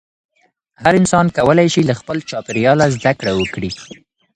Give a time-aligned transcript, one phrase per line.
[0.83, 3.71] هر انسان کولی شي له خپل چاپېریاله زده کړه وکړي.